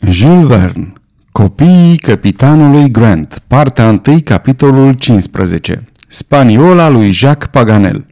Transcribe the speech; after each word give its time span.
Jules 0.00 0.46
Verne 0.46 0.92
Copiii 1.32 1.96
capitanului 1.96 2.90
Grant 2.90 3.42
Partea 3.46 4.00
1, 4.06 4.18
capitolul 4.24 4.92
15 4.92 5.84
Spaniola 6.08 6.88
lui 6.88 7.10
Jacques 7.10 7.48
Paganel 7.50 8.06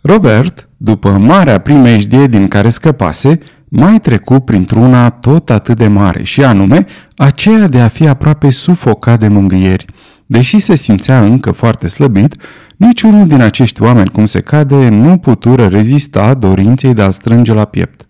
Robert, 0.00 0.68
după 0.76 1.10
marea 1.10 1.58
primejdie 1.58 2.26
din 2.26 2.48
care 2.48 2.68
scăpase, 2.68 3.38
mai 3.68 3.98
trecu 3.98 4.40
printr-una 4.40 5.10
tot 5.10 5.50
atât 5.50 5.76
de 5.76 5.86
mare 5.86 6.22
și 6.22 6.44
anume 6.44 6.86
aceea 7.16 7.68
de 7.68 7.80
a 7.80 7.88
fi 7.88 8.08
aproape 8.08 8.50
sufocat 8.50 9.20
de 9.20 9.28
mângâieri. 9.28 9.86
Deși 10.26 10.58
se 10.58 10.74
simțea 10.74 11.20
încă 11.20 11.50
foarte 11.50 11.86
slăbit, 11.86 12.36
niciunul 12.76 13.26
din 13.26 13.40
acești 13.40 13.82
oameni, 13.82 14.10
cum 14.10 14.26
se 14.26 14.40
cade, 14.40 14.88
nu 14.88 15.18
putură 15.18 15.66
rezista 15.66 16.34
dorinței 16.34 16.94
de 16.94 17.02
a-l 17.02 17.12
strânge 17.12 17.52
la 17.52 17.64
piept. 17.64 18.06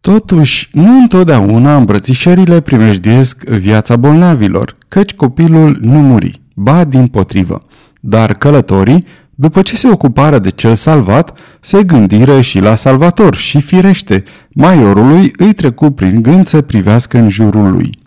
Totuși, 0.00 0.68
nu 0.72 0.98
întotdeauna 1.00 1.76
îmbrățișările 1.76 2.60
primejdiesc 2.60 3.44
viața 3.44 3.96
bolnavilor, 3.96 4.76
căci 4.88 5.14
copilul 5.14 5.78
nu 5.80 6.00
muri, 6.00 6.40
ba 6.54 6.84
din 6.84 7.06
potrivă. 7.06 7.62
Dar 8.00 8.34
călătorii, 8.34 9.04
după 9.34 9.62
ce 9.62 9.76
se 9.76 9.88
ocupară 9.88 10.38
de 10.38 10.50
cel 10.50 10.74
salvat, 10.74 11.38
se 11.60 11.82
gândiră 11.82 12.40
și 12.40 12.60
la 12.60 12.74
salvator 12.74 13.34
și 13.34 13.60
firește, 13.60 14.24
maiorului 14.48 15.32
îi 15.36 15.52
trecu 15.52 15.90
prin 15.90 16.22
gând 16.22 16.46
să 16.46 16.60
privească 16.60 17.18
în 17.18 17.28
jurul 17.28 17.70
lui. 17.70 17.98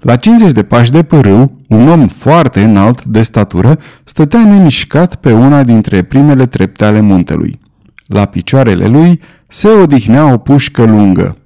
La 0.00 0.16
50 0.16 0.52
de 0.52 0.62
pași 0.62 0.90
de 0.90 1.02
pârâu, 1.02 1.56
un 1.68 1.88
om 1.88 2.08
foarte 2.08 2.62
înalt 2.62 3.04
de 3.04 3.22
statură 3.22 3.78
stătea 4.04 4.44
nemișcat 4.44 5.14
pe 5.14 5.32
una 5.32 5.62
dintre 5.62 6.02
primele 6.02 6.46
trepte 6.46 6.84
ale 6.84 7.00
muntelui. 7.00 7.60
La 8.06 8.24
picioarele 8.24 8.86
lui 8.86 9.20
se 9.48 9.68
odihnea 9.68 10.32
o 10.32 10.36
pușcă 10.38 10.84
lungă. 10.84 11.36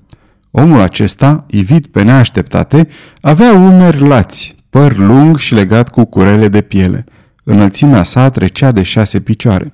Omul 0.51 0.81
acesta, 0.81 1.45
ivit 1.51 1.87
pe 1.87 2.03
neașteptate, 2.03 2.89
avea 3.21 3.53
umeri 3.53 4.07
lați, 4.09 4.57
păr 4.71 4.97
lung 4.97 5.39
și 5.39 5.55
legat 5.55 5.89
cu 5.89 6.05
curele 6.05 6.49
de 6.49 6.61
piele. 6.61 7.05
Înălțimea 7.45 8.03
sa 8.03 8.29
trecea 8.29 8.73
de 8.73 8.83
șase 8.83 9.21
picioare. 9.21 9.73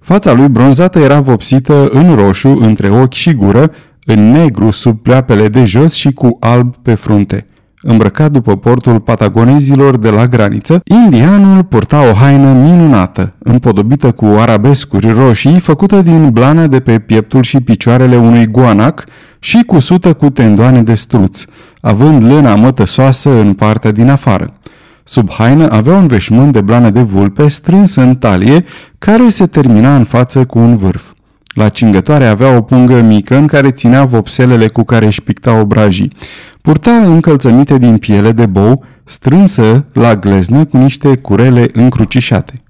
Fața 0.00 0.32
lui 0.32 0.48
bronzată 0.48 0.98
era 0.98 1.20
vopsită 1.20 1.88
în 1.88 2.14
roșu 2.14 2.48
între 2.48 2.90
ochi 2.90 3.12
și 3.12 3.34
gură, 3.34 3.70
în 4.04 4.30
negru 4.30 4.70
sub 4.70 5.02
pleapele 5.02 5.48
de 5.48 5.64
jos 5.64 5.94
și 5.94 6.12
cu 6.12 6.36
alb 6.40 6.76
pe 6.76 6.94
frunte. 6.94 7.46
Îmbrăcat 7.86 8.30
după 8.30 8.56
portul 8.56 9.00
patagonezilor 9.00 9.96
de 9.96 10.10
la 10.10 10.26
graniță, 10.26 10.80
indianul 10.84 11.64
purta 11.64 12.08
o 12.10 12.12
haină 12.12 12.52
minunată, 12.52 13.34
împodobită 13.38 14.12
cu 14.12 14.24
arabescuri 14.24 15.10
roșii, 15.10 15.60
făcută 15.60 16.02
din 16.02 16.30
blană 16.30 16.66
de 16.66 16.80
pe 16.80 16.98
pieptul 16.98 17.42
și 17.42 17.60
picioarele 17.60 18.16
unui 18.16 18.46
guanac 18.46 19.04
și 19.38 19.62
cusută 19.66 20.12
cu 20.12 20.30
tendoane 20.30 20.82
de 20.82 20.94
struț, 20.94 21.44
având 21.80 22.22
lâna 22.22 22.54
mătăsoasă 22.54 23.30
în 23.30 23.52
partea 23.52 23.92
din 23.92 24.08
afară. 24.08 24.52
Sub 25.02 25.30
haină 25.30 25.70
avea 25.70 25.96
un 25.96 26.06
veșmânt 26.06 26.52
de 26.52 26.60
blană 26.60 26.90
de 26.90 27.00
vulpe 27.00 27.48
strâns 27.48 27.94
în 27.94 28.14
talie, 28.14 28.64
care 28.98 29.28
se 29.28 29.46
termina 29.46 29.96
în 29.96 30.04
față 30.04 30.44
cu 30.44 30.58
un 30.58 30.76
vârf. 30.76 31.02
La 31.54 31.68
cingătoare 31.68 32.26
avea 32.26 32.56
o 32.56 32.60
pungă 32.60 33.00
mică 33.00 33.36
în 33.36 33.46
care 33.46 33.70
ținea 33.70 34.04
vopselele 34.04 34.68
cu 34.68 34.82
care 34.82 35.06
își 35.06 35.22
picta 35.22 35.60
obrajii. 35.60 36.12
Purta 36.64 36.90
încălțăminte 36.90 37.78
din 37.78 37.98
piele 37.98 38.32
de 38.32 38.46
bou, 38.46 38.84
strânsă 39.04 39.86
la 39.92 40.16
gleznă 40.16 40.64
cu 40.64 40.76
niște 40.76 41.16
curele 41.16 41.68
încrucișate. 41.72 42.62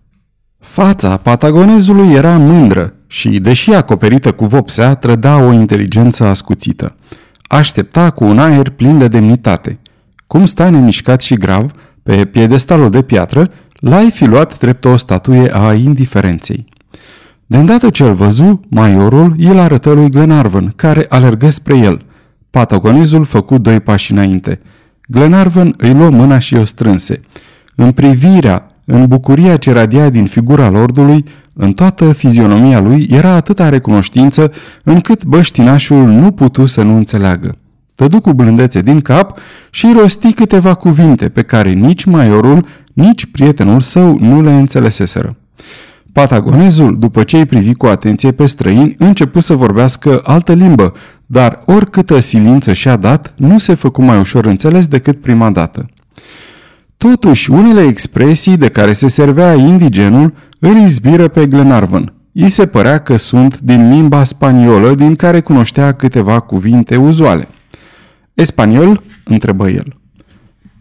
Fața 0.58 1.16
patagonezului 1.16 2.12
era 2.12 2.36
mândră 2.36 2.94
și, 3.06 3.28
deși 3.28 3.74
acoperită 3.74 4.32
cu 4.32 4.44
vopsea, 4.44 4.94
trăda 4.94 5.38
o 5.38 5.52
inteligență 5.52 6.26
ascuțită. 6.26 6.96
Aștepta 7.42 8.10
cu 8.10 8.24
un 8.24 8.38
aer 8.38 8.68
plin 8.68 8.98
de 8.98 9.08
demnitate. 9.08 9.78
Cum 10.26 10.46
sta 10.46 10.70
nemișcat 10.70 11.20
și 11.20 11.34
grav, 11.34 11.70
pe 12.02 12.24
piedestalul 12.24 12.90
de 12.90 13.02
piatră, 13.02 13.50
l-ai 13.74 14.10
fi 14.10 14.24
luat 14.24 14.58
drept 14.58 14.84
o 14.84 14.96
statuie 14.96 15.50
a 15.52 15.72
indiferenței. 15.72 16.66
De 17.46 17.56
îndată 17.56 17.90
ce 17.90 18.04
îl 18.04 18.14
văzu, 18.14 18.60
maiorul 18.68 19.34
îl 19.38 19.58
arătă 19.58 19.92
lui 19.92 20.10
Glenarvan, 20.10 20.72
care 20.76 21.06
alergă 21.08 21.50
spre 21.50 21.78
el. 21.78 22.04
Patagonizul 22.54 23.24
făcu 23.24 23.58
doi 23.58 23.80
pași 23.80 24.12
înainte. 24.12 24.60
Glenarvan 25.08 25.74
îi 25.76 25.92
luă 25.92 26.10
mâna 26.10 26.38
și 26.38 26.54
o 26.54 26.64
strânse. 26.64 27.20
În 27.74 27.92
privirea, 27.92 28.70
în 28.84 29.06
bucuria 29.06 29.56
ce 29.56 29.72
radia 29.72 30.10
din 30.10 30.26
figura 30.26 30.68
lordului, 30.68 31.24
în 31.52 31.72
toată 31.72 32.12
fizionomia 32.12 32.80
lui 32.80 33.06
era 33.10 33.30
atâta 33.30 33.68
recunoștință 33.68 34.52
încât 34.82 35.24
băștinașul 35.24 36.06
nu 36.06 36.30
putu 36.30 36.66
să 36.66 36.82
nu 36.82 36.96
înțeleagă. 36.96 37.56
Tădu 37.94 38.20
cu 38.20 38.32
blândețe 38.32 38.80
din 38.80 39.00
cap 39.00 39.38
și 39.70 39.94
rosti 40.00 40.32
câteva 40.32 40.74
cuvinte 40.74 41.28
pe 41.28 41.42
care 41.42 41.70
nici 41.70 42.04
maiorul, 42.04 42.66
nici 42.92 43.26
prietenul 43.26 43.80
său 43.80 44.18
nu 44.20 44.42
le 44.42 44.52
înțeleseseră. 44.52 45.36
Patagonezul, 46.12 46.98
după 46.98 47.22
ce 47.22 47.36
îi 47.36 47.46
privi 47.46 47.74
cu 47.74 47.86
atenție 47.86 48.32
pe 48.32 48.46
străini, 48.46 48.94
începu 48.98 49.40
să 49.40 49.54
vorbească 49.54 50.20
altă 50.24 50.52
limbă, 50.52 50.92
dar 51.34 51.62
oricâtă 51.66 52.20
silință 52.20 52.72
și-a 52.72 52.96
dat, 52.96 53.34
nu 53.36 53.58
se 53.58 53.74
făcu 53.74 54.02
mai 54.02 54.18
ușor 54.18 54.44
înțeles 54.44 54.86
decât 54.86 55.20
prima 55.20 55.50
dată. 55.50 55.88
Totuși, 56.96 57.50
unele 57.50 57.82
expresii 57.82 58.56
de 58.56 58.68
care 58.68 58.92
se 58.92 59.08
servea 59.08 59.54
indigenul 59.54 60.34
îl 60.58 60.76
izbiră 60.76 61.28
pe 61.28 61.46
Glenarvan. 61.46 62.12
I 62.32 62.48
se 62.48 62.66
părea 62.66 62.98
că 62.98 63.16
sunt 63.16 63.60
din 63.60 63.90
limba 63.90 64.24
spaniolă, 64.24 64.94
din 64.94 65.14
care 65.14 65.40
cunoștea 65.40 65.92
câteva 65.92 66.40
cuvinte 66.40 66.96
uzuale. 66.96 67.48
Espaniol? 68.34 69.02
întrebă 69.24 69.68
el. 69.68 69.96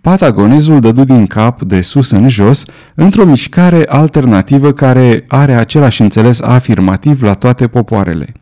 Patagonezul 0.01 0.79
dădu 0.79 1.03
din 1.03 1.25
cap 1.27 1.61
de 1.61 1.81
sus 1.81 2.11
în 2.11 2.27
jos, 2.27 2.65
într-o 2.95 3.25
mișcare 3.25 3.83
alternativă 3.87 4.71
care 4.71 5.25
are 5.27 5.53
același 5.53 6.01
înțeles 6.01 6.41
afirmativ 6.41 7.21
la 7.21 7.33
toate 7.33 7.67
popoarele. 7.67 8.33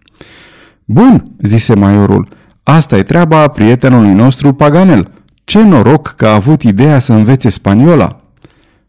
Bun, 0.92 1.32
zise 1.42 1.76
maiorul, 1.76 2.28
asta 2.64 2.98
e 2.98 3.04
treaba 3.04 3.48
prietenului 3.48 4.14
nostru 4.14 4.54
Paganel. 4.54 5.12
Ce 5.44 5.62
noroc 5.64 6.14
că 6.18 6.26
a 6.26 6.34
avut 6.34 6.62
ideea 6.62 7.00
să 7.00 7.14
învețe 7.14 7.50
spaniola. 7.50 8.22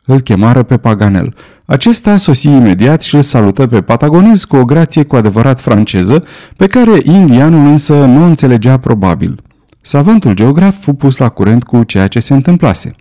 Îl 0.05 0.21
chemară 0.21 0.63
pe 0.63 0.77
Paganel. 0.77 1.35
Acesta 1.65 2.17
sosi 2.17 2.49
imediat 2.49 3.03
și 3.03 3.15
îl 3.15 3.23
salută 3.23 3.67
pe 3.67 3.83
patagonez 3.83 4.45
cu 4.45 4.57
o 4.57 4.65
grație 4.65 5.03
cu 5.03 5.17
adevărat 5.17 5.61
franceză, 5.61 6.25
pe 6.57 6.67
care 6.67 6.99
indianul 7.03 7.67
însă 7.67 8.05
nu 8.05 8.25
înțelegea 8.25 8.77
probabil. 8.77 9.43
Savantul 9.81 10.33
geograf 10.35 10.83
fu 10.83 10.93
pus 10.93 11.17
la 11.17 11.29
curent 11.29 11.65
cu 11.65 11.83
ceea 11.83 12.07
ce 12.07 12.21
se 12.21 12.35
întâmplase. 12.35 12.93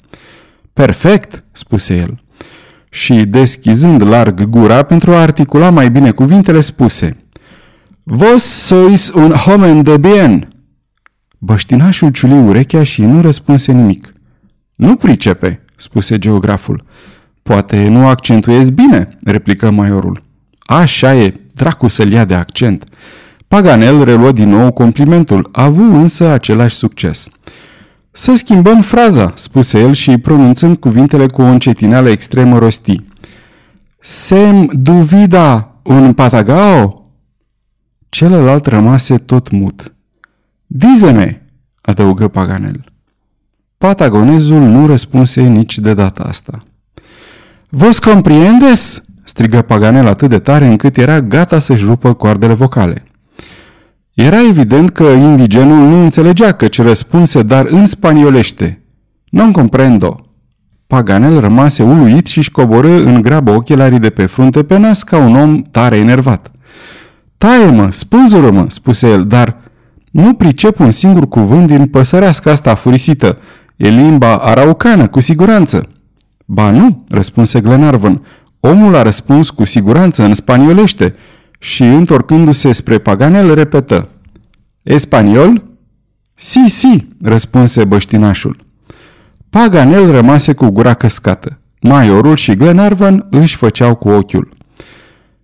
Perfect, 0.74 1.44
spuse 1.52 1.96
el. 1.96 2.20
Și, 2.90 3.14
deschizând 3.14 4.08
larg 4.08 4.44
gura 4.44 4.84
pentru 4.84 5.12
a 5.12 5.22
articula 5.22 5.70
mai 5.70 5.92
bine 5.92 6.12
cuvintele, 6.12 6.60
spuse 6.60 7.21
Vos 8.04 8.44
sois 8.44 9.12
un 9.14 9.32
homen 9.32 9.84
de 9.84 9.98
bien. 9.98 10.48
Băștinașul 11.38 12.10
ciuli 12.12 12.34
urechea 12.34 12.84
și 12.84 13.02
nu 13.02 13.22
răspunse 13.22 13.72
nimic. 13.72 14.14
Nu 14.76 14.96
pricepe, 14.96 15.66
spuse 15.76 16.18
geograful. 16.18 16.86
Poate 17.44 17.88
nu 17.88 18.08
accentuez 18.08 18.70
bine, 18.70 19.18
replică 19.24 19.72
maiorul. 19.72 20.24
Așa 20.60 21.16
e, 21.16 21.40
dracu 21.54 21.88
să-l 21.88 22.12
ia 22.12 22.26
de 22.26 22.34
accent. 22.34 22.84
Paganel 23.48 24.04
reluă 24.04 24.32
din 24.32 24.50
nou 24.50 24.72
complimentul, 24.72 25.50
a 25.52 25.64
avut 25.64 25.94
însă 25.94 26.28
același 26.28 26.76
succes. 26.76 27.28
Să 28.12 28.34
schimbăm 28.36 28.82
fraza, 28.82 29.32
spuse 29.36 29.80
el 29.80 29.94
și 29.94 30.18
pronunțând 30.18 30.78
cuvintele 30.78 31.28
cu 31.28 31.42
o 31.42 31.46
încetineală 31.46 32.10
extremă 32.10 32.58
rosti. 32.58 32.96
Sem 34.00 34.70
duvida 34.74 35.76
un 35.84 36.14
patagao? 36.14 37.01
Celălalt 38.12 38.66
rămase 38.66 39.18
tot 39.18 39.50
mut. 39.50 39.94
Dizeme, 40.68 41.48
adăugă 41.82 42.28
Paganel. 42.28 42.84
Patagonezul 43.78 44.62
nu 44.62 44.88
răspunse 44.88 45.42
nici 45.42 45.80
de 45.80 45.94
data 45.94 46.24
asta. 46.24 46.64
Vos 47.70 48.00
compriendes? 48.00 49.04
strigă 49.24 49.62
Paganel 49.62 50.08
atât 50.08 50.30
de 50.30 50.40
tare 50.40 50.66
încât 50.66 50.98
era 50.98 51.22
gata 51.22 51.60
să-și 51.60 51.86
rupă 51.86 52.14
coardele 52.14 52.54
vocale. 52.54 53.04
Era 54.14 54.48
evident 54.50 54.90
că 54.90 55.04
indigenul 55.04 55.88
nu 55.88 56.04
înțelegea 56.04 56.52
ce 56.52 56.82
răspunse, 56.82 57.44
dar 57.44 57.66
în 57.66 57.86
spaniolește. 57.86 58.84
Non 59.30 59.52
comprendo. 59.52 60.26
Paganel 60.88 61.40
rămase 61.40 61.84
uluit 61.84 62.28
și 62.28 62.38
își 62.38 62.52
coborâ 62.52 63.04
în 63.04 63.22
grabă 63.22 63.52
ochelarii 63.52 64.00
de 64.00 64.10
pe 64.10 64.26
frunte 64.26 64.64
pe 64.64 64.78
nas 64.78 65.04
ca 65.04 65.18
un 65.18 65.36
om 65.36 65.62
tare 65.62 65.98
enervat. 65.98 66.51
Taie-mă, 67.42 67.92
spânzură-mă, 67.92 68.66
spuse 68.68 69.10
el, 69.10 69.28
dar 69.28 69.58
nu 70.12 70.34
pricep 70.34 70.80
un 70.80 70.92
singur 70.92 71.28
cuvânt 71.28 71.68
din 71.68 71.88
păsărească 71.88 72.50
asta 72.50 72.76
furisită. 72.76 73.38
E 73.76 73.90
limba 73.90 74.38
araucană, 74.38 75.08
cu 75.08 75.20
siguranță. 75.20 75.88
Ba 76.46 76.72
nu, 76.72 77.04
răspunse 77.10 77.62
Glenarvan. 77.62 78.26
Omul 78.60 78.96
a 78.96 79.02
răspuns 79.02 79.50
cu 79.50 79.64
siguranță 79.64 80.24
în 80.24 80.34
spaniolește 80.34 81.16
și, 81.60 81.84
întorcându-se 81.84 82.72
spre 82.72 82.98
Paganel, 82.98 83.54
repetă. 83.54 84.10
Espaniol? 84.82 85.64
Si, 86.34 86.64
si, 86.68 87.08
răspunse 87.22 87.84
băștinașul. 87.84 88.64
Paganel 89.50 90.12
rămase 90.12 90.54
cu 90.54 90.70
gura 90.70 90.94
căscată. 90.94 91.60
Maiorul 91.82 92.36
și 92.36 92.56
Glenarvan 92.56 93.28
își 93.30 93.56
făceau 93.56 93.96
cu 93.96 94.10
ochiul. 94.10 94.50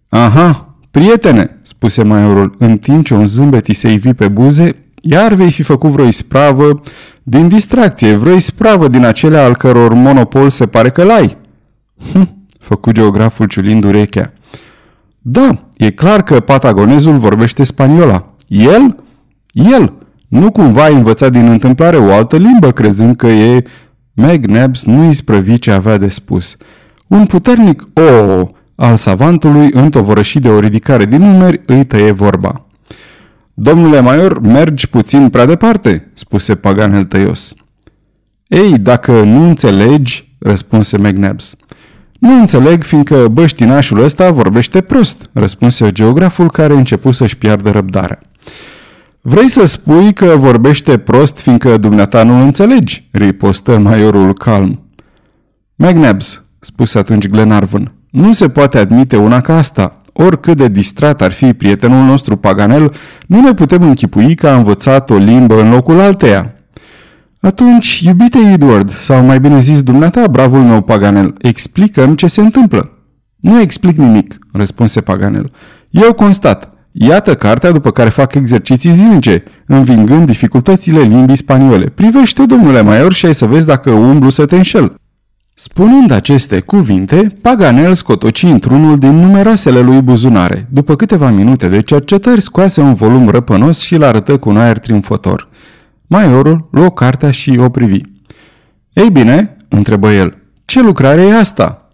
Aha, 0.10 0.67
prietene, 0.98 1.60
spuse 1.62 2.04
maiorul, 2.04 2.56
în 2.58 2.78
timp 2.78 3.06
ce 3.06 3.14
un 3.14 3.26
zâmbet 3.26 3.68
îi 3.68 3.74
se 3.74 3.92
ivi 3.92 4.14
pe 4.14 4.28
buze, 4.28 4.80
iar 5.02 5.34
vei 5.34 5.52
fi 5.52 5.64
făcut 5.64 5.90
vreo 5.90 6.06
ispravă 6.06 6.82
din 7.24 7.48
distracție, 7.48 8.16
vreo 8.16 8.36
ispravă 8.36 8.88
din 8.88 9.06
acelea 9.06 9.44
al 9.44 9.56
căror 9.56 9.94
monopol 9.94 10.50
se 10.50 10.68
pare 10.68 10.90
că 10.90 11.04
l-ai. 11.04 11.38
Hm, 12.12 12.46
făcu 12.60 12.92
geograful 12.92 13.46
ciulind 13.46 13.84
urechea. 13.84 14.34
Da, 15.22 15.60
e 15.76 15.92
clar 15.92 16.24
că 16.24 16.40
patagonezul 16.40 17.18
vorbește 17.18 17.64
spaniola. 17.64 18.36
El? 18.48 19.04
El! 19.52 19.94
Nu 20.28 20.52
cumva 20.52 20.84
ai 20.84 20.94
învățat 20.94 21.32
din 21.32 21.48
întâmplare 21.48 21.98
o 21.98 22.14
altă 22.14 22.38
limbă, 22.38 22.72
crezând 22.72 23.16
că 23.16 23.28
e... 23.28 23.64
McNabs 24.14 24.84
nu 24.84 25.10
isprăvi 25.10 25.60
ce 25.60 25.72
avea 25.72 25.98
de 25.98 26.08
spus. 26.08 26.58
Un 27.08 27.26
puternic 27.26 27.88
o 27.94 28.48
al 28.78 28.96
savantului, 28.96 29.70
întovărășit 29.72 30.42
de 30.42 30.50
o 30.50 30.60
ridicare 30.60 31.06
din 31.06 31.22
numeri, 31.22 31.62
îi 31.66 31.86
tăie 31.86 32.12
vorba. 32.12 32.66
Domnule 33.54 34.00
Maior, 34.00 34.40
mergi 34.40 34.90
puțin 34.90 35.30
prea 35.30 35.46
departe, 35.46 36.12
spuse 36.14 36.56
Paganel 36.56 37.04
tăios. 37.04 37.54
Ei, 38.48 38.78
dacă 38.78 39.22
nu 39.22 39.48
înțelegi, 39.48 40.36
răspunse 40.40 40.98
McNabs. 40.98 41.56
Nu 42.20 42.40
înțeleg, 42.40 42.84
fiindcă 42.84 43.28
băștinașul 43.28 44.04
ăsta 44.04 44.32
vorbește 44.32 44.82
prost, 44.82 45.30
răspunse 45.34 45.92
geograful 45.92 46.50
care 46.50 46.74
început 46.74 47.16
să-și 47.16 47.38
piardă 47.38 47.70
răbdarea. 47.70 48.20
Vrei 49.22 49.48
să 49.48 49.66
spui 49.66 50.14
că 50.14 50.26
vorbește 50.26 50.98
prost 50.98 51.40
fiindcă 51.40 51.78
dumneata 51.78 52.24
nu 52.24 52.42
înțelegi, 52.42 53.08
ripostă 53.12 53.78
maiorul 53.78 54.34
calm. 54.34 54.90
McNabs, 55.76 56.46
spuse 56.60 56.98
atunci 56.98 57.28
Glenarvan, 57.28 57.97
nu 58.18 58.32
se 58.32 58.50
poate 58.50 58.78
admite 58.78 59.16
una 59.18 59.42
ca 59.42 59.58
asta. 59.58 60.02
Oricât 60.14 60.58
de 60.58 60.68
distrat 60.68 61.22
ar 61.22 61.32
fi 61.32 61.54
prietenul 61.54 62.06
nostru 62.06 62.36
Paganel, 62.36 62.94
nu 63.28 63.42
ne 63.42 63.54
putem 63.54 63.82
închipui 63.82 64.36
că 64.36 64.48
a 64.48 64.56
învățat 64.56 65.10
o 65.10 65.16
limbă 65.16 65.62
în 65.62 65.70
locul 65.70 66.00
alteia. 66.00 66.54
Atunci, 67.40 68.00
iubite 68.00 68.38
Edward, 68.54 68.90
sau 68.90 69.24
mai 69.24 69.40
bine 69.40 69.60
zis 69.60 69.84
dumneata, 69.84 70.28
bravul 70.28 70.60
meu 70.60 70.82
Paganel, 70.82 71.36
explicăm 71.42 72.16
ce 72.16 72.28
se 72.28 72.42
întâmplă. 72.42 72.92
Nu 73.36 73.62
explic 73.62 73.98
nimic, 73.98 74.38
răspunse 74.52 75.02
Paganel. 75.02 75.52
Eu 75.90 76.14
constat. 76.14 76.72
Iată 76.92 77.36
cartea 77.36 77.72
după 77.72 77.92
care 77.92 78.10
fac 78.10 78.34
exerciții 78.34 78.94
zilnice, 78.94 79.44
învingând 79.66 80.26
dificultățile 80.26 81.00
limbii 81.00 81.36
spaniole. 81.36 81.86
Privește, 81.86 82.46
domnule 82.46 82.82
Maior, 82.82 83.14
și 83.14 83.26
ai 83.26 83.34
să 83.34 83.46
vezi 83.46 83.68
dacă 83.68 83.90
umblu 83.90 84.30
să 84.30 84.46
te 84.46 84.56
înșel. 84.56 84.96
Spunând 85.60 86.12
aceste 86.12 86.60
cuvinte, 86.60 87.38
Paganel 87.42 87.94
scotoci 87.94 88.44
într-unul 88.44 88.98
din 88.98 89.12
numeroasele 89.12 89.80
lui 89.80 90.02
buzunare. 90.02 90.68
După 90.70 90.96
câteva 90.96 91.30
minute 91.30 91.68
de 91.68 91.82
cercetări, 91.82 92.42
scoase 92.42 92.82
un 92.82 92.94
volum 92.94 93.30
răpănos 93.30 93.80
și 93.80 93.96
l-arătă 93.96 94.38
cu 94.38 94.50
un 94.50 94.58
aer 94.58 94.80
triumfător. 94.80 95.50
Maiorul 96.08 96.68
luă 96.72 96.92
cartea 96.92 97.32
și 97.32 97.58
o 97.58 97.70
privi. 97.70 98.02
Ei 98.94 99.10
bine, 99.10 99.58
întrebă 99.68 100.12
el, 100.12 100.38
ce 100.66 100.82
lucrare 100.82 101.22
e 101.22 101.38
asta? 101.38 101.90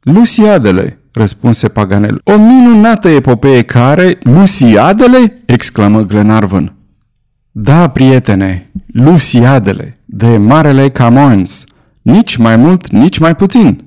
Luciadele, 0.00 0.98
răspunse 1.12 1.68
Paganel. 1.68 2.20
O 2.24 2.36
minunată 2.36 3.08
epopee 3.08 3.62
care... 3.62 4.18
Luciadele? 4.22 5.42
exclamă 5.46 6.00
Glenarvan. 6.00 6.74
Da, 7.50 7.88
prietene, 7.88 8.70
Luciadele, 8.86 9.98
de 10.04 10.36
Marele 10.36 10.90
Camões. 10.90 11.64
Nici 12.02 12.36
mai 12.36 12.56
mult, 12.56 12.90
nici 12.90 13.18
mai 13.18 13.36
puțin. 13.36 13.84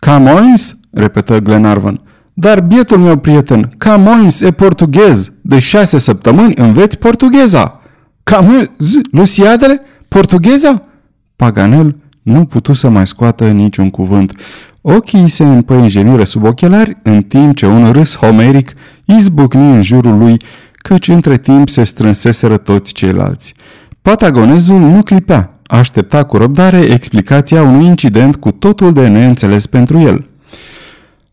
Camões? 0.00 0.76
repetă 0.90 1.38
Glenarvan. 1.38 2.00
Dar, 2.34 2.60
bietul 2.60 2.98
meu 2.98 3.16
prieten, 3.16 3.70
Camões 3.78 4.40
e 4.40 4.50
portughez. 4.50 5.32
De 5.40 5.58
șase 5.58 5.98
săptămâni 5.98 6.54
înveți 6.56 6.98
portugheza. 6.98 7.80
Camões? 8.22 8.68
Luciadele? 9.10 9.80
Portugheza? 10.08 10.82
Paganel 11.36 11.96
nu 12.22 12.44
putu 12.44 12.72
să 12.72 12.88
mai 12.88 13.06
scoată 13.06 13.50
niciun 13.50 13.90
cuvânt. 13.90 14.32
Ochii 14.80 15.28
se 15.28 15.44
împăinjeniră 15.44 16.24
sub 16.24 16.44
ochelari, 16.44 16.96
în 17.02 17.22
timp 17.22 17.56
ce 17.56 17.66
un 17.66 17.92
râs 17.92 18.16
homeric 18.16 18.72
izbucni 19.04 19.70
în 19.70 19.82
jurul 19.82 20.18
lui, 20.18 20.36
căci 20.72 21.08
între 21.08 21.36
timp 21.36 21.68
se 21.68 21.84
strânseseră 21.84 22.56
toți 22.56 22.92
ceilalți. 22.92 23.54
Patagonezul 24.02 24.78
nu 24.78 25.02
clipea, 25.02 25.55
aștepta 25.66 26.24
cu 26.24 26.36
răbdare 26.36 26.78
explicația 26.78 27.62
unui 27.62 27.86
incident 27.86 28.36
cu 28.36 28.50
totul 28.50 28.92
de 28.92 29.08
neînțeles 29.08 29.66
pentru 29.66 29.98
el. 29.98 30.26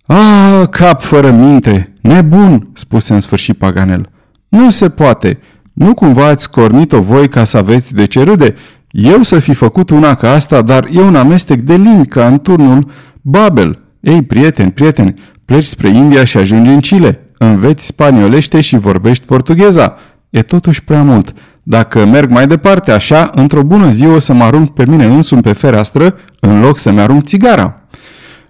Ah, 0.06 0.68
cap 0.70 1.02
fără 1.02 1.32
minte! 1.32 1.94
Nebun!" 2.02 2.70
spuse 2.74 3.14
în 3.14 3.20
sfârșit 3.20 3.58
Paganel. 3.58 4.10
Nu 4.48 4.70
se 4.70 4.90
poate! 4.90 5.40
Nu 5.74 5.94
cumva 5.94 6.28
ați 6.28 6.52
cornit-o 6.52 7.02
voi 7.02 7.28
ca 7.30 7.44
să 7.44 7.58
aveți 7.58 7.94
de 7.94 8.06
ce 8.06 8.24
râde? 8.24 8.56
Eu 8.90 9.22
să 9.22 9.40
fi 9.40 9.54
făcut 9.54 9.90
una 9.90 10.16
ca 10.16 10.32
asta, 10.32 10.62
dar 10.62 10.88
e 10.92 11.02
un 11.02 11.16
amestec 11.16 11.60
de 11.60 11.76
limbi 11.76 12.08
ca 12.08 12.28
în 12.28 12.40
turnul 12.40 12.92
Babel. 13.22 13.80
Ei, 14.00 14.22
prieteni, 14.22 14.72
prieteni, 14.72 15.14
pleci 15.46 15.64
spre 15.64 15.90
India 15.90 16.24
și 16.24 16.38
ajungi 16.38 16.70
în 16.70 16.80
Chile. 16.80 17.20
Înveți 17.38 17.86
spaniolește 17.86 18.62
și 18.62 18.78
vorbești 18.78 19.26
portugheza. 19.26 19.98
E 20.30 20.42
totuși 20.42 20.84
prea 20.84 21.04
mult. 21.04 21.34
Dacă 21.64 22.06
merg 22.06 22.30
mai 22.30 22.48
departe 22.48 22.92
așa, 22.92 23.32
într-o 23.36 23.64
bună 23.64 23.90
zi 23.90 24.06
o 24.06 24.20
să 24.20 24.34
mă 24.34 24.44
arunc 24.44 24.74
pe 24.74 24.86
mine 24.86 25.06
însumi 25.06 25.42
pe 25.42 25.54
fereastră, 25.54 26.16
în 26.40 26.62
loc 26.62 26.78
să-mi 26.78 27.00
arunc 27.00 27.24
țigara. 27.24 27.82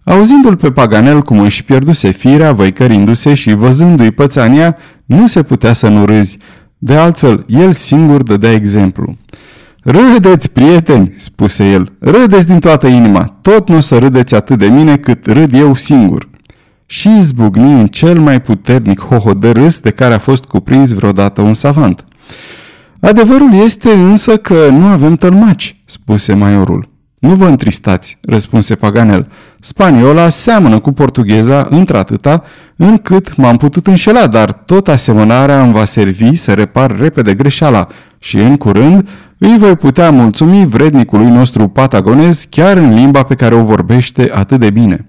Auzindu-l 0.03 0.55
pe 0.55 0.71
Paganel 0.71 1.21
cum 1.21 1.39
își 1.39 1.63
pierduse 1.63 2.09
firea, 2.11 2.51
văicărindu-se 2.51 3.33
și 3.33 3.53
văzându-i 3.53 4.11
pățania, 4.11 4.77
nu 5.05 5.27
se 5.27 5.43
putea 5.43 5.73
să 5.73 5.87
nu 5.87 6.05
râzi. 6.05 6.37
De 6.77 6.95
altfel, 6.95 7.45
el 7.47 7.71
singur 7.71 8.23
dădea 8.23 8.51
exemplu. 8.51 9.17
Râdeți, 9.83 10.51
prieteni, 10.51 11.13
spuse 11.17 11.69
el, 11.69 11.91
râdeți 11.99 12.47
din 12.47 12.59
toată 12.59 12.87
inima, 12.87 13.37
tot 13.41 13.69
nu 13.69 13.75
o 13.75 13.79
să 13.79 13.97
râdeți 13.97 14.35
atât 14.35 14.57
de 14.57 14.67
mine 14.67 14.97
cât 14.97 15.25
râd 15.25 15.53
eu 15.53 15.75
singur. 15.75 16.29
Și 16.85 17.17
izbucni 17.17 17.79
în 17.79 17.87
cel 17.87 18.19
mai 18.19 18.41
puternic 18.41 19.01
hoho 19.01 19.33
de 19.33 19.49
râs 19.49 19.79
de 19.79 19.89
care 19.89 20.13
a 20.13 20.17
fost 20.17 20.43
cuprins 20.43 20.91
vreodată 20.91 21.41
un 21.41 21.53
savant. 21.53 22.05
Adevărul 23.03 23.53
este 23.63 23.91
însă 23.91 24.37
că 24.37 24.69
nu 24.69 24.85
avem 24.85 25.15
tălmaci, 25.15 25.81
spuse 25.85 26.33
maiorul. 26.33 26.89
Nu 27.19 27.35
vă 27.35 27.45
întristați, 27.45 28.17
răspunse 28.21 28.75
Paganel. 28.75 29.27
Spaniola 29.59 30.29
seamănă 30.29 30.79
cu 30.79 30.91
portugheza 30.91 31.67
într-atâta 31.69 32.43
încât 32.75 33.35
m-am 33.35 33.57
putut 33.57 33.87
înșela, 33.87 34.27
dar 34.27 34.53
tot 34.53 34.87
asemănarea 34.87 35.61
îmi 35.61 35.73
va 35.73 35.85
servi 35.85 36.35
să 36.35 36.53
repar 36.53 36.99
repede 36.99 37.33
greșeala 37.33 37.87
și 38.17 38.37
în 38.37 38.57
curând 38.57 39.09
îi 39.37 39.55
voi 39.57 39.75
putea 39.75 40.11
mulțumi 40.11 40.65
vrednicului 40.65 41.29
nostru 41.29 41.67
patagonez 41.67 42.47
chiar 42.49 42.77
în 42.77 42.93
limba 42.93 43.23
pe 43.23 43.35
care 43.35 43.55
o 43.55 43.63
vorbește 43.63 44.31
atât 44.33 44.59
de 44.59 44.69
bine. 44.69 45.07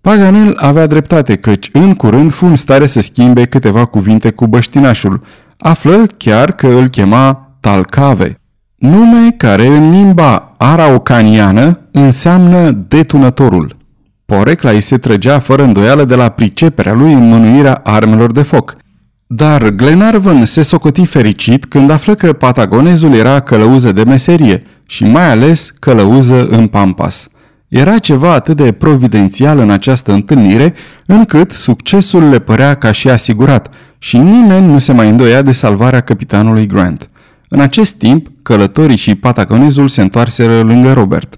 Paganel 0.00 0.54
avea 0.56 0.86
dreptate, 0.86 1.36
căci 1.36 1.70
în 1.72 1.94
curând 1.94 2.32
fu 2.32 2.46
în 2.46 2.56
stare 2.56 2.86
să 2.86 3.00
schimbe 3.00 3.44
câteva 3.44 3.84
cuvinte 3.84 4.30
cu 4.30 4.46
băștinașul. 4.46 5.22
Află 5.58 6.06
chiar 6.16 6.52
că 6.52 6.66
îl 6.66 6.88
chema 6.88 7.56
Talcave, 7.60 8.40
nume 8.76 9.30
care 9.36 9.66
în 9.66 9.90
limba 9.90 10.54
araucaniană 10.58 11.78
înseamnă 11.90 12.70
detunătorul. 12.70 13.76
Porecla 14.26 14.70
îi 14.70 14.80
se 14.80 14.98
trăgea 14.98 15.38
fără 15.38 15.62
îndoială 15.62 16.04
de 16.04 16.14
la 16.14 16.28
priceperea 16.28 16.92
lui 16.92 17.12
în 17.12 17.28
mânuirea 17.28 17.80
armelor 17.84 18.32
de 18.32 18.42
foc. 18.42 18.76
Dar 19.26 19.68
Glenarvan 19.68 20.44
se 20.44 20.62
socoti 20.62 21.04
fericit 21.04 21.64
când 21.64 21.90
află 21.90 22.14
că 22.14 22.32
patagonezul 22.32 23.14
era 23.14 23.40
călăuză 23.40 23.92
de 23.92 24.04
meserie 24.04 24.62
și 24.86 25.04
mai 25.04 25.30
ales 25.30 25.70
călăuză 25.78 26.46
în 26.46 26.66
Pampas. 26.66 27.28
Era 27.68 27.98
ceva 27.98 28.32
atât 28.32 28.56
de 28.56 28.72
providențial 28.72 29.58
în 29.58 29.70
această 29.70 30.12
întâlnire, 30.12 30.74
încât 31.06 31.52
succesul 31.52 32.28
le 32.28 32.38
părea 32.38 32.74
ca 32.74 32.92
și 32.92 33.08
asigurat 33.08 33.70
și 34.04 34.16
nimeni 34.16 34.66
nu 34.66 34.78
se 34.78 34.92
mai 34.92 35.08
îndoia 35.08 35.42
de 35.42 35.52
salvarea 35.52 36.00
capitanului 36.00 36.66
Grant. 36.66 37.08
În 37.48 37.60
acest 37.60 37.94
timp, 37.94 38.28
călătorii 38.42 38.96
și 38.96 39.14
patagonezul 39.14 39.88
se 39.88 40.00
întoarseră 40.00 40.60
lângă 40.60 40.92
Robert. 40.92 41.36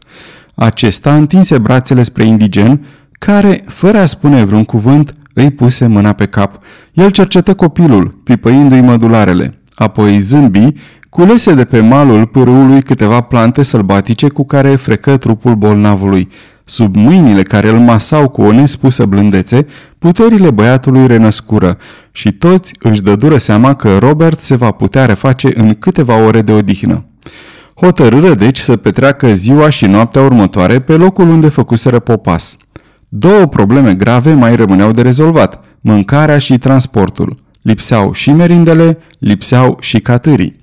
Acesta 0.54 1.14
întinse 1.14 1.58
brațele 1.58 2.02
spre 2.02 2.26
indigen, 2.26 2.87
care, 3.12 3.62
fără 3.66 3.99
a 3.99 4.06
spune 4.06 4.44
vreun 4.44 4.64
cuvânt, 4.64 5.14
îi 5.32 5.50
puse 5.50 5.87
mâna 5.87 6.12
pe 6.12 6.26
cap. 6.26 6.58
El 6.92 7.11
cercetă 7.11 7.54
copilul, 7.54 8.20
pipăindu-i 8.25 8.80
mădularele. 8.80 9.61
Apoi 9.75 10.18
zâmbi, 10.18 10.73
culese 11.08 11.54
de 11.54 11.64
pe 11.64 11.80
malul 11.80 12.26
pârâului 12.26 12.82
câteva 12.82 13.20
plante 13.20 13.62
sălbatice 13.62 14.28
cu 14.28 14.46
care 14.46 14.76
frecă 14.76 15.16
trupul 15.16 15.54
bolnavului. 15.54 16.28
Sub 16.68 16.96
mâinile 16.96 17.42
care 17.42 17.68
îl 17.68 17.78
masau 17.78 18.28
cu 18.28 18.42
o 18.42 18.52
nespusă 18.52 19.04
blândețe, 19.04 19.66
Puterile 19.99 20.50
băiatului 20.50 21.06
renăscură 21.06 21.78
și 22.12 22.32
toți 22.32 22.75
își 22.80 23.02
dădură 23.02 23.37
seama 23.37 23.75
că 23.75 23.99
Robert 23.99 24.40
se 24.40 24.56
va 24.56 24.70
putea 24.70 25.06
reface 25.06 25.61
în 25.61 25.75
câteva 25.75 26.23
ore 26.25 26.42
de 26.42 26.52
odihnă. 26.52 27.04
Hotărâră 27.75 28.35
deci 28.35 28.58
să 28.58 28.76
petreacă 28.76 29.32
ziua 29.32 29.68
și 29.68 29.87
noaptea 29.87 30.23
următoare 30.23 30.80
pe 30.80 30.92
locul 30.92 31.28
unde 31.28 31.49
făcuseră 31.49 31.99
popas. 31.99 32.56
Două 33.08 33.46
probleme 33.46 33.94
grave 33.94 34.32
mai 34.32 34.56
rămâneau 34.56 34.92
de 34.92 35.02
rezolvat, 35.02 35.64
mâncarea 35.80 36.38
și 36.38 36.58
transportul. 36.58 37.37
Lipseau 37.62 38.12
și 38.12 38.30
merindele, 38.30 38.99
lipseau 39.18 39.76
și 39.80 40.00
catârii. 40.00 40.56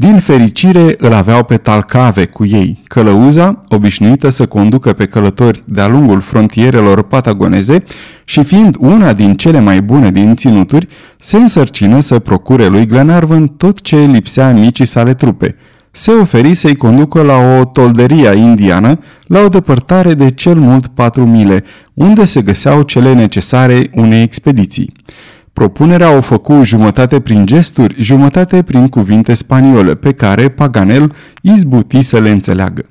Din 0.00 0.18
fericire 0.18 0.94
îl 0.98 1.12
aveau 1.12 1.44
pe 1.44 1.56
Talcave 1.56 2.24
cu 2.24 2.44
ei, 2.44 2.82
călăuza, 2.86 3.62
obișnuită 3.68 4.28
să 4.28 4.46
conducă 4.46 4.92
pe 4.92 5.06
călători 5.06 5.62
de-a 5.64 5.86
lungul 5.86 6.20
frontierelor 6.20 7.02
patagoneze 7.02 7.84
și 8.24 8.42
fiind 8.42 8.76
una 8.78 9.12
din 9.12 9.34
cele 9.34 9.60
mai 9.60 9.82
bune 9.82 10.10
din 10.10 10.36
ținuturi, 10.36 10.88
se 11.16 11.36
însărcină 11.36 12.00
să 12.00 12.18
procure 12.18 12.66
lui 12.66 12.86
Glenarvan 12.86 13.46
tot 13.46 13.80
ce 13.80 13.96
lipsea 13.96 14.52
micii 14.52 14.86
sale 14.86 15.14
trupe. 15.14 15.56
Se 15.90 16.10
oferi 16.10 16.54
să-i 16.54 16.76
conducă 16.76 17.22
la 17.22 17.36
o 17.36 17.64
tolderia 17.64 18.32
indiană, 18.32 18.98
la 19.26 19.40
o 19.40 19.48
depărtare 19.48 20.14
de 20.14 20.30
cel 20.30 20.54
mult 20.54 20.86
patru 20.86 21.26
mile, 21.26 21.64
unde 21.94 22.24
se 22.24 22.42
găseau 22.42 22.82
cele 22.82 23.14
necesare 23.14 23.90
unei 23.94 24.22
expediții. 24.22 24.92
Propunerea 25.58 26.16
o 26.16 26.20
făcu 26.20 26.60
jumătate 26.62 27.20
prin 27.20 27.46
gesturi, 27.46 28.02
jumătate 28.02 28.62
prin 28.62 28.88
cuvinte 28.88 29.34
spaniole, 29.34 29.94
pe 29.94 30.12
care 30.12 30.48
Paganel 30.48 31.12
izbuti 31.42 32.02
să 32.02 32.20
le 32.20 32.30
înțeleagă. 32.30 32.86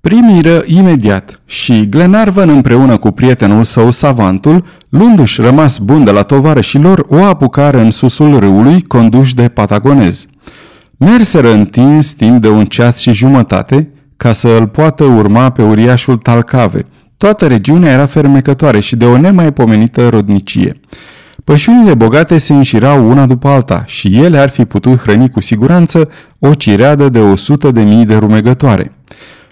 Primiră 0.00 0.62
imediat 0.66 1.40
și 1.46 1.88
Glenarvan 1.88 2.48
împreună 2.48 2.96
cu 2.96 3.10
prietenul 3.10 3.64
său 3.64 3.90
savantul, 3.90 4.64
luându-și 4.88 5.40
rămas 5.40 5.78
bun 5.78 6.04
de 6.04 6.10
la 6.10 6.22
tovarășilor, 6.22 7.06
o 7.08 7.24
apucară 7.24 7.78
în 7.78 7.90
susul 7.90 8.38
râului 8.38 8.82
conduși 8.82 9.34
de 9.34 9.48
patagonez. 9.48 10.26
Merseră 10.96 11.52
întins 11.52 12.12
timp 12.12 12.42
de 12.42 12.48
un 12.48 12.64
ceas 12.64 12.98
și 12.98 13.12
jumătate 13.12 13.90
ca 14.16 14.32
să 14.32 14.48
îl 14.48 14.66
poată 14.66 15.04
urma 15.04 15.50
pe 15.50 15.62
uriașul 15.62 16.16
Talcave. 16.16 16.82
Toată 17.16 17.46
regiunea 17.46 17.92
era 17.92 18.06
fermecătoare 18.06 18.80
și 18.80 18.96
de 18.96 19.04
o 19.04 19.18
nemaipomenită 19.18 20.08
rodnicie. 20.08 20.80
Pășunile 21.46 21.94
bogate 21.94 22.38
se 22.38 22.52
înșirau 22.52 23.10
una 23.10 23.26
după 23.26 23.48
alta 23.48 23.84
și 23.86 24.18
ele 24.22 24.38
ar 24.38 24.48
fi 24.48 24.64
putut 24.64 24.98
hrăni 24.98 25.30
cu 25.30 25.40
siguranță 25.40 26.08
o 26.38 26.54
cireadă 26.54 27.08
de 27.08 27.18
o 27.18 27.36
sută 27.36 27.70
de 27.70 27.82
mii 27.82 28.04
de 28.04 28.14
rumegătoare. 28.14 28.92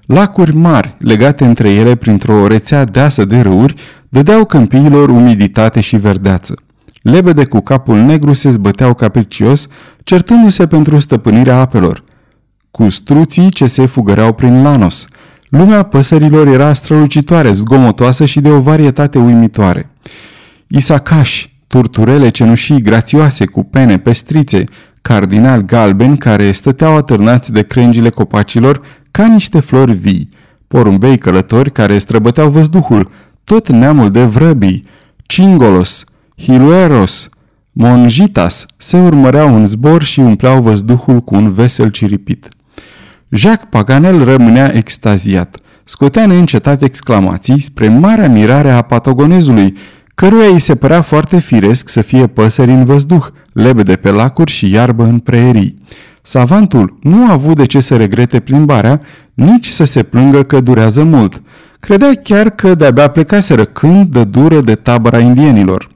Lacuri 0.06 0.54
mari, 0.54 0.96
legate 0.98 1.44
între 1.44 1.70
ele 1.70 1.94
printr-o 1.94 2.46
rețea 2.46 2.84
deasă 2.84 3.24
de 3.24 3.40
râuri, 3.40 3.74
dădeau 4.08 4.44
câmpiilor 4.44 5.08
umiditate 5.08 5.80
și 5.80 5.96
verdeață. 5.96 6.54
Lebede 7.02 7.44
cu 7.44 7.60
capul 7.60 7.98
negru 7.98 8.32
se 8.32 8.50
zbăteau 8.50 8.94
capricios, 8.94 9.66
certându-se 10.04 10.66
pentru 10.66 10.98
stăpânirea 10.98 11.58
apelor. 11.58 12.04
Cu 12.70 12.88
struții 12.88 13.50
ce 13.50 13.66
se 13.66 13.86
fugăreau 13.86 14.32
prin 14.32 14.62
lanos. 14.62 15.06
Lumea 15.48 15.82
păsărilor 15.82 16.46
era 16.46 16.72
strălucitoare, 16.72 17.52
zgomotoasă 17.52 18.24
și 18.24 18.40
de 18.40 18.50
o 18.50 18.60
varietate 18.60 19.18
uimitoare. 19.18 19.90
Isacași, 20.66 21.53
turturele 21.74 22.28
cenușii 22.28 22.82
grațioase 22.82 23.46
cu 23.46 23.62
pene 23.62 23.98
pestrițe, 23.98 24.64
cardinal 25.02 25.60
galbeni 25.60 26.18
care 26.18 26.52
stăteau 26.52 26.96
atârnați 26.96 27.52
de 27.52 27.62
crengile 27.62 28.10
copacilor 28.10 28.80
ca 29.10 29.26
niște 29.26 29.60
flori 29.60 29.92
vii, 29.92 30.28
porumbei 30.68 31.18
călători 31.18 31.72
care 31.72 31.98
străbăteau 31.98 32.50
văzduhul, 32.50 33.10
tot 33.44 33.68
neamul 33.68 34.10
de 34.10 34.24
vrăbii, 34.24 34.84
cingolos, 35.26 36.04
hilueros, 36.36 37.28
monjitas 37.72 38.66
se 38.76 38.96
urmăreau 38.96 39.54
în 39.54 39.66
zbor 39.66 40.02
și 40.02 40.20
umpleau 40.20 40.62
văzduhul 40.62 41.20
cu 41.20 41.34
un 41.34 41.52
vesel 41.52 41.90
ciripit. 41.90 42.48
Jacques 43.28 43.68
Paganel 43.70 44.24
rămânea 44.24 44.74
extaziat. 44.74 45.56
Scotea 45.84 46.26
neîncetat 46.26 46.82
exclamații 46.82 47.60
spre 47.60 47.88
marea 47.88 48.28
mirare 48.28 48.70
a 48.70 48.82
patogonezului, 48.82 49.74
căruia 50.14 50.48
îi 50.48 50.58
se 50.58 50.74
părea 50.74 51.02
foarte 51.02 51.40
firesc 51.40 51.88
să 51.88 52.00
fie 52.00 52.26
păsări 52.26 52.70
în 52.70 52.84
văzduh, 52.84 53.26
lebede 53.52 53.96
pe 53.96 54.10
lacuri 54.10 54.50
și 54.50 54.70
iarbă 54.70 55.04
în 55.04 55.18
preerii. 55.18 55.78
Savantul 56.22 56.98
nu 57.02 57.28
a 57.28 57.32
avut 57.32 57.56
de 57.56 57.64
ce 57.64 57.80
să 57.80 57.96
regrete 57.96 58.40
plimbarea, 58.40 59.00
nici 59.34 59.66
să 59.66 59.84
se 59.84 60.02
plângă 60.02 60.42
că 60.42 60.60
durează 60.60 61.02
mult. 61.02 61.42
Credea 61.80 62.14
chiar 62.22 62.50
că 62.50 62.74
de-abia 62.74 63.08
plecaseră 63.08 63.64
când 63.64 64.10
dă 64.10 64.24
dură 64.24 64.60
de 64.60 64.74
tabăra 64.74 65.18
indienilor. 65.18 65.90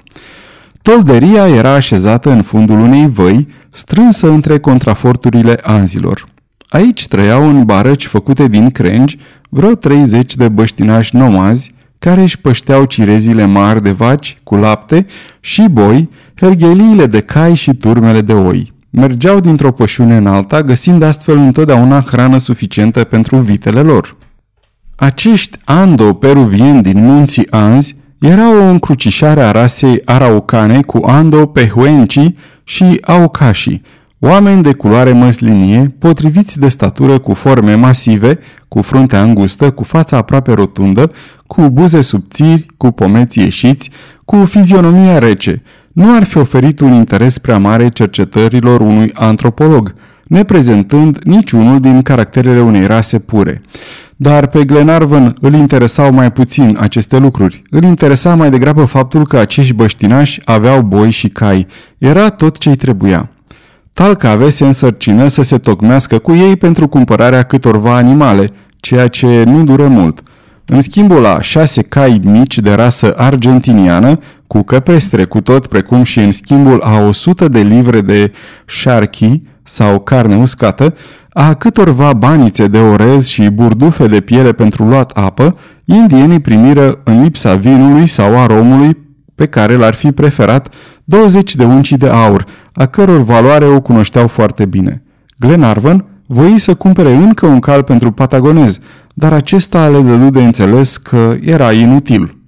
Tolderia 0.82 1.48
era 1.48 1.72
așezată 1.72 2.30
în 2.30 2.42
fundul 2.42 2.78
unei 2.78 3.08
văi, 3.08 3.46
strânsă 3.70 4.30
între 4.30 4.58
contraforturile 4.58 5.58
anzilor. 5.62 6.28
Aici 6.68 7.06
trăiau 7.06 7.48
în 7.48 7.64
barăci 7.64 8.06
făcute 8.06 8.48
din 8.48 8.70
crengi 8.70 9.18
vreo 9.48 9.74
30 9.74 10.36
de 10.36 10.48
băștinași 10.48 11.16
nomazi, 11.16 11.74
care 11.98 12.22
își 12.22 12.38
pășteau 12.38 12.84
cirezile 12.84 13.44
mari 13.44 13.82
de 13.82 13.90
vaci 13.90 14.38
cu 14.42 14.56
lapte 14.56 15.06
și 15.40 15.66
boi, 15.70 16.08
hergheliile 16.34 17.06
de 17.06 17.20
cai 17.20 17.54
și 17.54 17.74
turmele 17.74 18.20
de 18.20 18.32
oi. 18.32 18.72
Mergeau 18.90 19.40
dintr-o 19.40 19.72
pășune 19.72 20.16
în 20.16 20.26
alta, 20.26 20.62
găsind 20.62 21.02
astfel 21.02 21.36
întotdeauna 21.36 22.00
hrană 22.00 22.38
suficientă 22.38 23.04
pentru 23.04 23.36
vitele 23.36 23.80
lor. 23.80 24.16
Acești 24.96 25.58
ando-peruvieni 25.64 26.82
din 26.82 27.04
munții 27.04 27.50
Anzi 27.50 27.96
erau 28.20 28.56
o 28.56 28.62
încrucișare 28.62 29.40
a 29.40 29.50
rasei 29.50 30.00
araucane 30.04 30.82
cu 30.82 31.00
ando-pehuenci 31.06 32.32
și 32.64 32.98
aucașii, 33.02 33.82
Oameni 34.20 34.62
de 34.62 34.72
culoare 34.72 35.12
măslinie, 35.12 35.94
potriviți 35.98 36.58
de 36.58 36.68
statură 36.68 37.18
cu 37.18 37.34
forme 37.34 37.74
masive, 37.74 38.38
cu 38.68 38.82
fruntea 38.82 39.22
îngustă, 39.22 39.70
cu 39.70 39.84
fața 39.84 40.16
aproape 40.16 40.52
rotundă, 40.52 41.12
cu 41.46 41.68
buze 41.68 42.00
subțiri, 42.00 42.66
cu 42.76 42.90
pomeți 42.90 43.38
ieșiți, 43.38 43.90
cu 44.24 44.44
fizionomia 44.44 45.18
rece, 45.18 45.62
nu 45.92 46.16
ar 46.16 46.24
fi 46.24 46.38
oferit 46.38 46.80
un 46.80 46.92
interes 46.92 47.38
prea 47.38 47.58
mare 47.58 47.88
cercetărilor 47.88 48.80
unui 48.80 49.10
antropolog, 49.14 49.94
neprezentând 50.26 51.18
niciunul 51.22 51.80
din 51.80 52.02
caracterele 52.02 52.60
unei 52.60 52.86
rase 52.86 53.18
pure. 53.18 53.62
Dar 54.16 54.46
pe 54.46 54.64
Glenarvan 54.64 55.36
îl 55.40 55.54
interesau 55.54 56.12
mai 56.12 56.32
puțin 56.32 56.76
aceste 56.80 57.18
lucruri. 57.18 57.62
Îl 57.70 57.82
interesa 57.82 58.34
mai 58.34 58.50
degrabă 58.50 58.84
faptul 58.84 59.26
că 59.26 59.36
acești 59.36 59.72
băștinași 59.72 60.40
aveau 60.44 60.82
boi 60.82 61.10
și 61.10 61.28
cai. 61.28 61.66
Era 61.98 62.30
tot 62.30 62.58
ce-i 62.58 62.76
trebuia. 62.76 63.30
Talcave 63.98 64.50
se 64.50 64.64
însărcină 64.64 65.28
să 65.28 65.42
se 65.42 65.58
tocmească 65.58 66.18
cu 66.18 66.34
ei 66.34 66.56
pentru 66.56 66.88
cumpărarea 66.88 67.42
câtorva 67.42 67.96
animale, 67.96 68.50
ceea 68.80 69.08
ce 69.08 69.42
nu 69.46 69.64
dură 69.64 69.86
mult. 69.86 70.22
În 70.66 70.80
schimbul 70.80 71.20
la 71.20 71.40
șase 71.40 71.82
cai 71.82 72.20
mici 72.24 72.58
de 72.58 72.72
rasă 72.72 73.14
argentiniană, 73.16 74.18
cu 74.46 74.62
căpestre 74.62 75.24
cu 75.24 75.40
tot, 75.40 75.66
precum 75.66 76.02
și 76.02 76.18
în 76.18 76.32
schimbul 76.32 76.80
a 76.80 76.98
100 76.98 77.48
de 77.48 77.60
livre 77.60 78.00
de 78.00 78.32
șarchi 78.66 79.40
sau 79.62 80.00
carne 80.00 80.36
uscată, 80.36 80.94
a 81.32 81.54
câtorva 81.54 82.12
banițe 82.12 82.66
de 82.66 82.78
orez 82.78 83.26
și 83.26 83.48
burdufe 83.50 84.06
de 84.06 84.20
piele 84.20 84.52
pentru 84.52 84.84
luat 84.84 85.10
apă, 85.10 85.58
indienii 85.84 86.40
primiră 86.40 87.00
în 87.04 87.22
lipsa 87.22 87.54
vinului 87.54 88.06
sau 88.06 88.38
aromului 88.38 88.96
pe 89.34 89.46
care 89.46 89.74
l-ar 89.74 89.94
fi 89.94 90.12
preferat 90.12 90.74
20 91.10 91.54
de 91.54 91.64
unci 91.64 91.92
de 91.92 92.08
aur, 92.08 92.46
a 92.72 92.86
căror 92.86 93.22
valoare 93.22 93.64
o 93.64 93.80
cunoșteau 93.80 94.28
foarte 94.28 94.66
bine. 94.66 95.02
Glenarvan 95.38 96.04
voi 96.26 96.58
să 96.58 96.74
cumpere 96.74 97.12
încă 97.12 97.46
un 97.46 97.60
cal 97.60 97.82
pentru 97.82 98.10
patagonez, 98.10 98.78
dar 99.14 99.32
acesta 99.32 99.88
le 99.88 100.00
dădu 100.00 100.30
de 100.30 100.44
înțeles 100.44 100.96
că 100.96 101.36
era 101.40 101.72
inutil. 101.72 102.38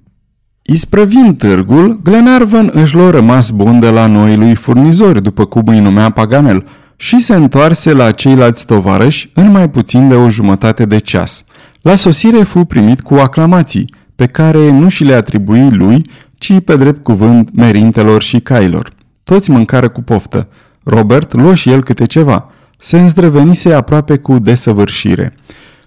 Isprăvind 0.62 1.38
târgul, 1.38 2.00
Glenarvan 2.02 2.70
își 2.72 2.94
lua 2.94 3.10
rămas 3.10 3.50
bun 3.50 3.78
de 3.78 3.90
la 3.90 4.06
noi 4.06 4.36
lui 4.36 4.54
furnizori, 4.54 5.22
după 5.22 5.44
cum 5.44 5.62
îi 5.66 5.80
numea 5.80 6.10
Paganel, 6.10 6.64
și 6.96 7.20
se 7.20 7.34
întoarse 7.34 7.92
la 7.92 8.10
ceilalți 8.10 8.66
tovarăși 8.66 9.30
în 9.34 9.50
mai 9.50 9.70
puțin 9.70 10.08
de 10.08 10.14
o 10.14 10.30
jumătate 10.30 10.84
de 10.84 10.98
ceas. 10.98 11.44
La 11.80 11.94
sosire 11.94 12.42
fu 12.42 12.64
primit 12.64 13.00
cu 13.00 13.14
aclamații, 13.14 13.94
pe 14.16 14.26
care 14.26 14.70
nu 14.70 14.88
și 14.88 15.04
le 15.04 15.14
atribui 15.14 15.70
lui, 15.70 16.06
ci 16.40 16.60
pe 16.64 16.76
drept 16.76 17.02
cuvânt 17.02 17.50
merintelor 17.54 18.22
și 18.22 18.40
cailor. 18.40 18.92
Toți 19.24 19.50
mâncară 19.50 19.88
cu 19.88 20.02
poftă. 20.02 20.48
Robert 20.82 21.32
luă 21.32 21.54
și 21.54 21.70
el 21.70 21.82
câte 21.82 22.04
ceva. 22.04 22.50
Se 22.78 22.98
îndrăvenise 22.98 23.72
aproape 23.72 24.16
cu 24.16 24.38
desăvârșire. 24.38 25.32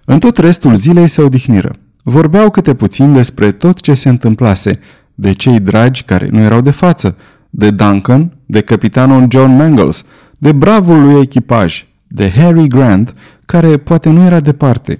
În 0.05 0.19
tot 0.19 0.38
restul 0.38 0.75
zilei 0.75 1.07
se 1.07 1.22
odihniră. 1.22 1.75
Vorbeau 2.03 2.50
câte 2.50 2.74
puțin 2.74 3.13
despre 3.13 3.51
tot 3.51 3.81
ce 3.81 3.93
se 3.93 4.10
întâmplase, 4.10 4.79
de 5.15 5.31
cei 5.31 5.60
dragi 5.60 6.03
care 6.03 6.27
nu 6.31 6.39
erau 6.39 6.62
de 6.62 6.72
față, 6.72 7.17
de 7.50 7.69
Duncan, 7.72 8.38
de 8.45 8.62
capitanul 8.62 9.25
John 9.29 9.55
Mangles, 9.55 10.03
de 10.38 10.51
bravul 10.51 11.01
lui 11.01 11.22
echipaj, 11.22 11.88
de 12.07 12.31
Harry 12.36 12.67
Grant, 12.67 13.13
care 13.45 13.77
poate 13.77 14.10
nu 14.10 14.24
era 14.24 14.39
departe. 14.39 15.00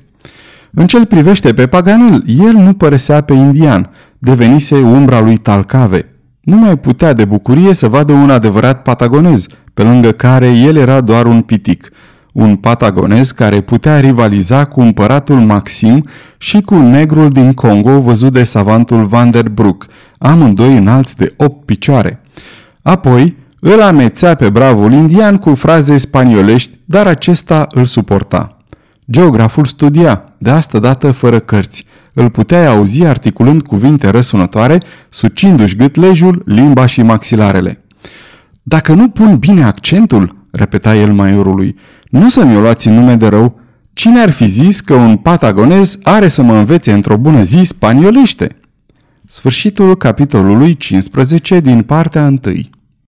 În 0.72 0.88
cel 0.88 1.06
privește 1.06 1.54
pe 1.54 1.68
Paganel, 1.68 2.24
el 2.26 2.54
nu 2.54 2.74
părăsea 2.74 3.22
pe 3.22 3.34
indian, 3.34 3.90
devenise 4.24 4.76
umbra 4.76 5.20
lui 5.20 5.38
Talcave. 5.38 6.06
Nu 6.42 6.58
mai 6.58 6.78
putea 6.78 7.14
de 7.14 7.26
bucurie 7.26 7.74
să 7.74 7.88
vadă 7.88 8.14
un 8.14 8.30
adevărat 8.30 8.82
patagonez, 8.82 9.48
pe 9.74 9.84
lângă 9.84 10.12
care 10.12 10.48
el 10.48 10.76
era 10.76 11.02
doar 11.02 11.26
un 11.26 11.42
pitic. 11.42 11.90
Un 12.34 12.56
patagonez 12.56 13.32
care 13.32 13.62
putea 13.62 14.00
rivaliza 14.00 14.66
cu 14.66 14.82
împăratul 14.82 15.36
Maxim 15.36 16.08
și 16.38 16.62
cu 16.62 16.76
negrul 16.76 17.30
din 17.30 17.54
Congo 17.54 18.02
văzut 18.02 18.34
de 18.34 18.44
savantul 18.44 19.06
Vanderbroek, 19.06 19.86
amândoi 20.18 20.78
înalți 20.78 21.18
de 21.18 21.34
8 21.38 21.66
picioare. 21.66 22.22
Apoi, 22.82 23.38
îl 23.60 23.82
amețea 23.82 24.36
pe 24.36 24.50
bravul 24.50 24.92
indian 24.92 25.38
cu 25.38 25.56
fraze 25.56 25.98
spaniolești, 25.98 26.78
dar 26.86 27.08
acesta 27.08 27.68
îl 27.72 27.86
suporta. 27.86 28.58
Geograful 29.12 29.66
studia, 29.66 30.24
de 30.38 30.50
asta 30.50 30.80
dată 30.80 31.12
fără 31.12 31.40
cărți. 31.40 31.86
Îl 32.14 32.30
puteai 32.30 32.66
auzi 32.66 33.04
articulând 33.04 33.62
cuvinte 33.62 34.10
răsunătoare, 34.10 34.78
sucindu-și 35.10 35.76
gâtlejul, 35.76 36.42
limba 36.46 36.86
și 36.86 37.02
maxilarele. 37.02 37.84
Dacă 38.64 38.94
nu 38.94 39.10
pun 39.10 39.38
bine 39.38 39.64
accentul, 39.64 40.48
repeta 40.52 40.96
el 40.96 41.14
maiorului, 41.14 41.76
nu 42.10 42.30
să 42.30 42.46
mi-o 42.46 42.60
luați 42.60 42.88
în 42.88 42.94
nume 42.94 43.16
de 43.16 43.28
rău. 43.28 43.60
Cine 43.94 44.20
ar 44.20 44.30
fi 44.30 44.46
zis 44.46 44.82
că 44.82 44.94
un 44.94 45.18
patagonez 45.18 45.98
are 46.04 46.28
să 46.28 46.42
mă 46.42 46.58
învețe 46.58 46.92
într-o 46.92 47.18
bună 47.18 47.42
zi 47.42 47.62
spaniolește? 47.64 48.56
Sfârșitul 49.26 49.98
capitolului 49.98 50.74
15 50.74 51.60
din 51.60 51.82
partea 51.82 52.24
1 52.24 52.40